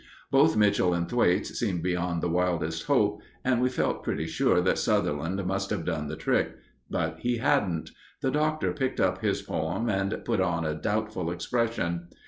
Both 0.31 0.57
Mitchell 0.57 0.95
and 0.95 1.07
Thwaites 1.07 1.59
seemed 1.59 1.83
beyond 1.83 2.23
the 2.23 2.27
wildest 2.27 2.87
hope, 2.87 3.21
and 3.45 3.61
we 3.61 3.69
felt 3.69 4.03
pretty 4.03 4.25
sure 4.25 4.59
that 4.59 4.79
Sutherland 4.79 5.45
must 5.45 5.69
have 5.69 5.85
done 5.85 6.07
the 6.07 6.15
trick. 6.15 6.55
But 6.89 7.19
he 7.19 7.37
hadn't. 7.37 7.91
The 8.23 8.31
Doctor 8.31 8.73
picked 8.73 8.99
up 8.99 9.21
his 9.21 9.43
poem 9.43 9.89
and 9.89 10.25
put 10.25 10.39
on 10.41 10.65
a 10.65 10.73
doubtful 10.73 11.29
expression. 11.29 12.07